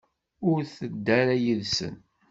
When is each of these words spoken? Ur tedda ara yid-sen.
Ur 0.49 0.59
tedda 0.75 1.11
ara 1.19 1.35
yid-sen. 1.43 1.95